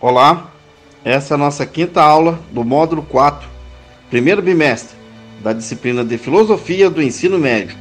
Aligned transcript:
Olá, 0.00 0.52
essa 1.04 1.34
é 1.34 1.36
a 1.36 1.38
nossa 1.38 1.66
quinta 1.66 2.00
aula 2.00 2.38
do 2.52 2.62
módulo 2.62 3.02
4, 3.02 3.48
primeiro 4.08 4.40
bimestre, 4.40 4.96
da 5.42 5.52
disciplina 5.52 6.04
de 6.04 6.16
Filosofia 6.16 6.88
do 6.88 7.02
Ensino 7.02 7.36
Médio. 7.36 7.76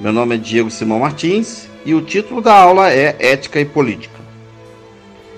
Meu 0.00 0.12
nome 0.12 0.36
é 0.36 0.38
Diego 0.38 0.70
Simão 0.70 1.00
Martins 1.00 1.68
e 1.84 1.92
o 1.92 2.02
título 2.02 2.40
da 2.40 2.54
aula 2.54 2.88
é 2.92 3.16
Ética 3.18 3.60
e 3.60 3.64
Política. 3.64 4.14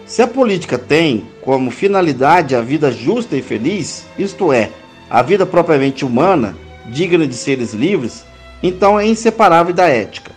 Se 0.05 0.21
a 0.21 0.27
política 0.27 0.77
tem 0.77 1.25
como 1.41 1.71
finalidade 1.71 2.55
a 2.55 2.61
vida 2.61 2.93
justa 2.93 3.35
e 3.35 3.41
feliz, 3.41 4.05
isto 4.19 4.53
é, 4.53 4.69
a 5.09 5.23
vida 5.23 5.47
propriamente 5.47 6.05
humana, 6.05 6.55
digna 6.85 7.27
de 7.27 7.35
seres 7.35 7.73
livres, 7.73 8.23
então 8.63 9.01
é 9.01 9.07
inseparável 9.07 9.73
da 9.73 9.89
ética. 9.89 10.31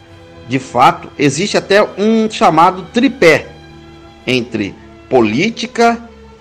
De 0.47 0.57
fato, 0.57 1.09
existe 1.19 1.57
até 1.57 1.83
um 1.83 2.31
chamado 2.31 2.83
tripé 2.93 3.49
entre 4.25 4.73
política, 5.09 5.97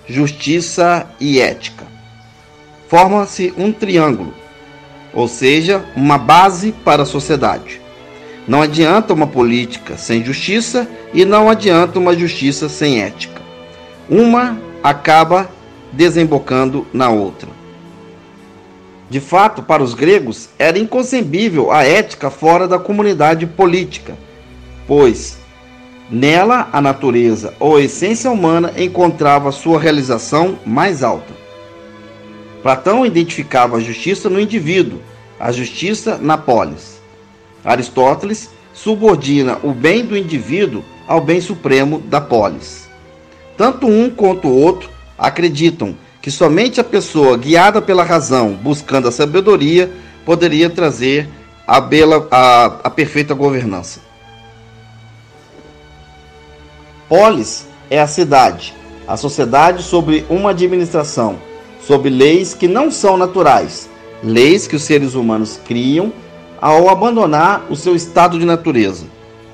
justiça 0.07 1.09
e 1.19 1.41
ética. 1.41 1.87
Forma-se 2.87 3.53
um 3.57 3.73
triângulo, 3.73 4.35
ou 5.13 5.27
seja, 5.27 5.85
uma 5.97 6.19
base 6.19 6.73
para 6.73 7.03
a 7.03 7.07
sociedade. 7.07 7.81
Não 8.47 8.63
adianta 8.63 9.13
uma 9.13 9.27
política 9.27 9.97
sem 9.97 10.25
justiça 10.25 10.89
e 11.13 11.25
não 11.25 11.51
adianta 11.51 11.99
uma 11.99 12.17
justiça 12.17 12.69
sem 12.69 13.03
ética. 13.03 13.41
Uma 14.09 14.59
acaba 14.83 15.51
desembocando 15.93 16.87
na 16.93 17.11
outra. 17.11 17.49
De 19.11 19.21
fato, 19.21 19.63
para 19.63 19.83
os 19.83 19.95
gregos, 19.95 20.51
era 20.59 20.79
inconcebível 20.79 21.73
a 21.73 21.83
ética 21.83 22.31
fora 22.31 22.69
da 22.69 22.79
comunidade 22.79 23.47
política, 23.47 24.17
pois 24.87 25.39
Nela, 26.11 26.69
a 26.73 26.81
natureza 26.81 27.53
ou 27.61 27.77
a 27.77 27.83
essência 27.83 28.31
humana 28.31 28.73
encontrava 28.79 29.53
sua 29.53 29.79
realização 29.79 30.59
mais 30.65 31.03
alta. 31.03 31.35
Platão 32.63 33.05
identificava 33.05 33.77
a 33.77 33.81
justiça 33.81 34.31
no 34.31 34.41
indivíduo, 34.41 35.01
a 35.39 35.53
justiça 35.53 36.17
na 36.17 36.39
polis. 36.39 36.99
Aristóteles 37.63 38.51
subordina 38.73 39.59
o 39.63 39.73
bem 39.73 40.05
do 40.05 40.17
indivíduo 40.17 40.83
ao 41.07 41.21
bem 41.21 41.43
supremo 41.43 41.99
da 42.01 42.21
polis. 42.21 42.89
Tanto 43.57 43.87
um 43.87 44.09
quanto 44.09 44.49
o 44.49 44.57
outro 44.57 44.89
acreditam 45.19 45.95
que 46.23 46.31
somente 46.31 46.81
a 46.81 46.85
pessoa 46.85 47.37
guiada 47.37 47.83
pela 47.83 48.03
razão, 48.03 48.55
buscando 48.55 49.09
a 49.09 49.13
sabedoria, 49.13 49.91
poderia 50.25 50.71
trazer 50.71 51.29
a, 51.67 51.81
bela, 51.81 52.27
a, 52.31 52.65
a 52.85 52.91
perfeita 52.91 53.35
governança. 53.35 54.08
Polis 57.09 57.67
é 57.89 57.99
a 57.99 58.07
cidade, 58.07 58.75
a 59.07 59.17
sociedade 59.17 59.83
sobre 59.83 60.27
uma 60.29 60.51
administração, 60.51 61.39
sob 61.81 62.11
leis 62.11 62.53
que 62.53 62.69
não 62.69 62.91
são 62.91 63.17
naturais, 63.17 63.89
leis 64.23 64.67
que 64.67 64.77
os 64.77 64.83
seres 64.83 65.15
humanos 65.15 65.59
criam 65.67 66.13
ao 66.61 66.91
abandonar 66.91 67.65
o 67.71 67.77
seu 67.77 67.97
estado 67.97 68.39
de 68.39 68.45
natureza. 68.45 69.07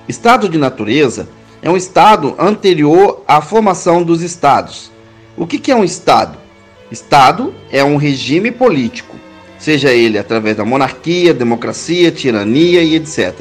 Estado 0.08 0.48
de 0.48 0.58
natureza 0.58 1.28
é 1.62 1.70
um 1.70 1.76
estado 1.76 2.34
anterior 2.40 3.22
à 3.28 3.40
formação 3.40 4.02
dos 4.02 4.20
estados. 4.20 4.90
O 5.36 5.46
que 5.46 5.70
é 5.70 5.76
um 5.76 5.84
estado? 5.84 6.36
Estado 6.90 7.54
é 7.70 7.84
um 7.84 7.96
regime 7.96 8.50
político, 8.50 9.16
seja 9.60 9.92
ele 9.92 10.18
através 10.18 10.56
da 10.56 10.64
monarquia, 10.64 11.32
democracia, 11.32 12.10
tirania 12.10 12.82
e 12.82 12.96
etc. 12.96 13.32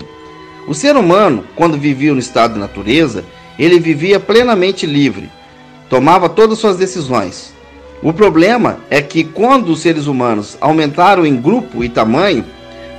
O 0.67 0.73
ser 0.75 0.95
humano, 0.95 1.44
quando 1.56 1.80
vivia 1.80 2.14
no 2.14 2.19
estado 2.19 2.53
de 2.53 2.59
natureza, 2.59 3.25
ele 3.58 3.80
vivia 3.80 4.20
plenamente 4.20 4.86
livre, 4.86 5.30
tomava 5.90 6.30
todas 6.30 6.59
suas 6.59 6.78
decisões. 6.78 7.54
O 8.02 8.12
problema 8.12 8.80
é 8.90 9.02
que 9.02 9.23
quando 9.23 9.70
os 9.70 9.82
seres 9.82 10.08
humanos 10.08 10.58
aumentaram 10.59 11.26
em 11.26 11.36
grupo 11.36 11.84
e 11.84 11.90
tamanho, 11.90 12.44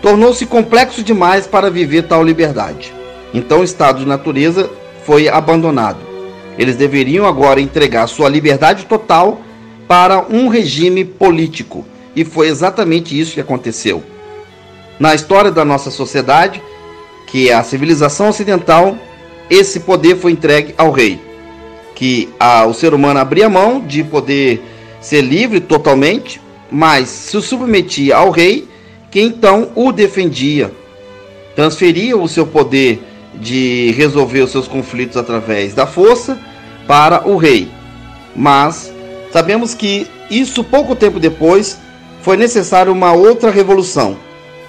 tornou-se 0.00 0.46
complexo 0.46 1.02
demais 1.02 1.46
para 1.46 1.70
viver 1.70 2.02
tal 2.02 2.22
liberdade. 2.22 2.92
Então 3.32 3.60
o 3.60 3.64
estado 3.64 3.98
de 4.00 4.06
natureza 4.06 4.70
foi 5.04 5.28
abandonado. 5.28 5.98
Eles 6.58 6.76
deveriam 6.76 7.26
agora 7.26 7.60
entregar 7.60 8.06
sua 8.06 8.28
liberdade 8.28 8.86
total 8.86 9.40
para 9.88 10.24
um 10.30 10.48
regime 10.48 11.04
político. 11.04 11.84
E 12.14 12.24
foi 12.24 12.48
exatamente 12.48 13.18
isso 13.18 13.34
que 13.34 13.40
aconteceu. 13.40 14.02
Na 14.98 15.14
história 15.14 15.50
da 15.50 15.64
nossa 15.64 15.90
sociedade, 15.90 16.62
que 17.26 17.50
é 17.50 17.54
a 17.54 17.64
civilização 17.64 18.28
ocidental, 18.28 18.96
esse 19.50 19.80
poder 19.80 20.16
foi 20.16 20.32
entregue 20.32 20.74
ao 20.76 20.90
rei, 20.90 21.20
que 21.94 22.28
a, 22.38 22.66
o 22.66 22.74
ser 22.74 22.94
humano 22.94 23.20
abria 23.20 23.48
mão 23.48 23.80
de 23.80 24.02
poder 24.02 24.62
ser 25.00 25.20
livre 25.20 25.60
totalmente, 25.60 26.40
mas 26.70 27.08
se 27.08 27.40
submetia 27.42 28.16
ao 28.16 28.30
rei, 28.30 28.66
que 29.10 29.20
então 29.20 29.70
o 29.74 29.92
defendia, 29.92 30.72
transferia 31.54 32.16
o 32.16 32.26
seu 32.26 32.46
poder 32.46 33.02
de 33.34 33.92
resolver 33.96 34.40
os 34.40 34.50
seus 34.50 34.66
conflitos 34.66 35.16
através 35.16 35.74
da 35.74 35.86
força 35.86 36.38
para 36.86 37.28
o 37.28 37.36
rei. 37.36 37.68
Mas 38.34 38.92
sabemos 39.32 39.74
que 39.74 40.06
isso 40.30 40.64
pouco 40.64 40.96
tempo 40.96 41.20
depois 41.20 41.78
foi 42.22 42.36
necessário 42.36 42.92
uma 42.92 43.12
outra 43.12 43.50
revolução, 43.50 44.16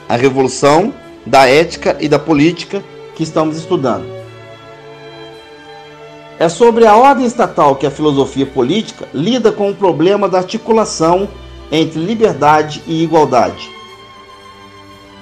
a 0.09 0.15
revolução 0.15 0.93
da 1.25 1.47
ética 1.47 1.97
e 1.99 2.07
da 2.07 2.19
política 2.19 2.83
que 3.15 3.23
estamos 3.23 3.57
estudando. 3.57 4.14
É 6.37 6.49
sobre 6.49 6.85
a 6.85 6.95
ordem 6.97 7.25
estatal 7.25 7.77
que 7.77 7.87
a 7.87 7.91
filosofia 7.91 8.45
política 8.45 9.07
lida 9.13 9.53
com 9.53 9.69
o 9.69 9.75
problema 9.75 10.27
da 10.27 10.39
articulação 10.39 11.29
entre 11.71 11.97
liberdade 11.99 12.83
e 12.85 13.01
igualdade. 13.01 13.69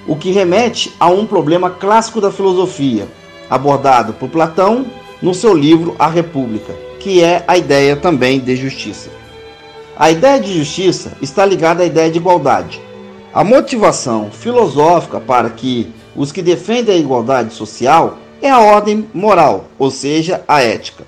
O 0.08 0.16
que 0.16 0.32
remete 0.32 0.92
a 1.00 1.08
um 1.08 1.26
problema 1.26 1.70
clássico 1.70 2.20
da 2.20 2.32
filosofia, 2.32 3.08
abordado 3.48 4.14
por 4.14 4.28
Platão 4.28 4.88
no 5.22 5.36
seu 5.36 5.54
livro 5.54 5.96
A 6.00 6.08
República, 6.08 6.74
que 7.00 7.24
é 7.24 7.44
a 7.48 7.58
ideia 7.58 7.96
também 7.96 8.40
de 8.40 8.56
justiça. 8.56 9.10
A 9.96 10.10
ideia 10.10 10.40
de 10.40 10.58
justiça 10.58 11.12
está 11.22 11.46
ligada 11.46 11.84
à 11.84 11.86
ideia 11.86 12.10
de 12.10 12.18
igualdade. 12.18 12.82
A 13.32 13.44
motivação 13.44 14.32
filosófica 14.32 15.20
para 15.20 15.52
que 15.52 15.94
os 16.16 16.32
que 16.32 16.42
defendem 16.42 16.96
a 16.96 17.00
igualdade 17.00 17.54
social 17.54 18.18
é 18.44 18.50
a 18.50 18.60
ordem 18.60 19.08
moral, 19.14 19.70
ou 19.80 19.90
seja, 19.90 20.44
a 20.46 20.62
ética. 20.62 21.06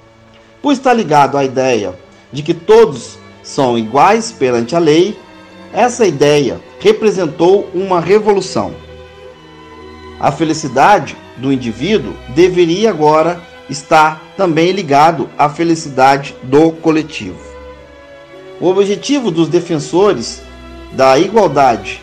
Por 0.61 0.71
estar 0.71 0.93
ligado 0.93 1.37
à 1.37 1.43
ideia 1.43 1.93
de 2.31 2.41
que 2.41 2.53
todos 2.53 3.19
são 3.43 3.77
iguais 3.77 4.31
perante 4.31 4.73
a 4.73 4.79
lei, 4.79 5.19
essa 5.73 6.07
ideia 6.07 6.61
representou 6.79 7.69
uma 7.73 7.99
revolução. 7.99 8.73
A 10.17 10.31
felicidade 10.31 11.17
do 11.35 11.51
indivíduo 11.51 12.13
deveria 12.29 12.89
agora 12.89 13.41
estar 13.69 14.21
também 14.37 14.71
ligado 14.71 15.29
à 15.37 15.49
felicidade 15.49 16.33
do 16.43 16.71
coletivo. 16.71 17.39
O 18.61 18.67
objetivo 18.67 19.29
dos 19.29 19.49
defensores 19.49 20.41
da 20.93 21.19
igualdade 21.19 22.01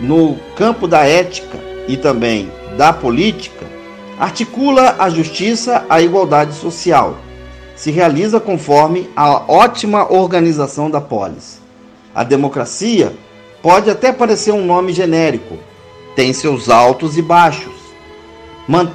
no 0.00 0.36
campo 0.56 0.88
da 0.88 1.04
ética 1.04 1.58
e 1.86 1.96
também 1.96 2.50
da 2.78 2.92
política 2.92 3.55
articula 4.18 4.96
a 4.98 5.10
justiça 5.10 5.84
à 5.88 6.00
igualdade 6.00 6.54
social. 6.54 7.18
Se 7.74 7.90
realiza 7.90 8.40
conforme 8.40 9.08
a 9.14 9.52
ótima 9.52 10.10
organização 10.10 10.90
da 10.90 11.00
polis. 11.00 11.60
A 12.14 12.24
democracia 12.24 13.14
pode 13.62 13.90
até 13.90 14.12
parecer 14.12 14.52
um 14.52 14.64
nome 14.64 14.92
genérico, 14.92 15.58
tem 16.14 16.32
seus 16.32 16.70
altos 16.70 17.18
e 17.18 17.22
baixos. 17.22 17.74
Mantém 18.66 18.94